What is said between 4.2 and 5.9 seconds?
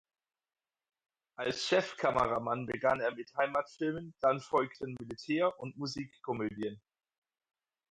folgten Militär- und